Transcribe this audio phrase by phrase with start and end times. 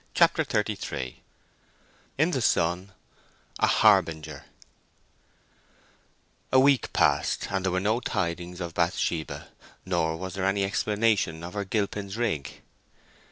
[0.15, 1.21] CHAPTER XXXIII
[2.17, 4.45] IN THE SUN—A HARBINGER
[6.51, 9.49] A week passed, and there were no tidings of Bathsheba;
[9.85, 12.61] nor was there any explanation of her Gilpin's rig.